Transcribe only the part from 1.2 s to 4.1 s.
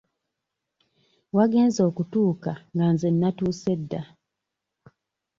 Wagenze okutuuka nga nze nnatuuse dda.